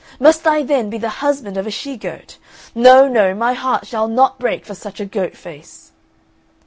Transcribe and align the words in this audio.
Must 0.19 0.47
I 0.47 0.63
then 0.63 0.89
be 0.89 0.97
the 0.97 1.09
husband 1.21 1.57
of 1.57 1.67
a 1.67 1.69
she 1.69 1.95
goat? 1.95 2.39
No, 2.73 3.07
no, 3.07 3.35
my 3.35 3.53
heart 3.53 3.85
shall 3.85 4.07
not 4.07 4.39
break 4.39 4.65
for 4.65 4.73
such 4.73 4.99
a 4.99 5.05
goat 5.05 5.37
face!" 5.37 5.91